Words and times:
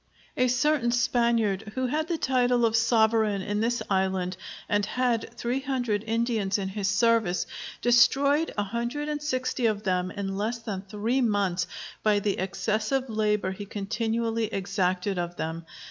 A 0.35 0.47
certain 0.47 0.89
Spaniard, 0.91 1.73
who 1.75 1.85
had 1.85 2.07
the 2.07 2.17
title 2.17 2.65
of 2.65 2.75
Sovereign 2.75 3.43
in 3.43 3.61
this 3.61 3.83
island 3.87 4.35
and 4.67 4.83
had 4.83 5.29
three 5.37 5.59
hundred 5.59 6.03
Indians 6.07 6.57
in 6.57 6.69
his 6.69 6.87
service, 6.87 7.45
destroyed 7.83 8.51
a 8.57 8.63
hundred 8.63 9.09
and 9.09 9.21
sixty 9.21 9.67
of 9.67 9.83
them 9.83 10.09
in 10.09 10.35
less 10.37 10.57
than 10.57 10.81
three 10.81 11.21
months 11.21 11.67
by 12.01 12.17
the 12.17 12.39
excessive 12.39 13.11
labor 13.11 13.51
he 13.51 13.67
continually 13.67 14.45
exacted 14.45 15.19
of 15.19 15.35
them. 15.35 15.67